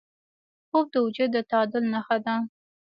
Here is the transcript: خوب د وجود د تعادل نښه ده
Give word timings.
خوب 0.67 0.85
د 0.93 0.95
وجود 1.05 1.29
د 1.33 1.37
تعادل 1.49 1.83
نښه 1.93 2.17
ده 2.25 2.35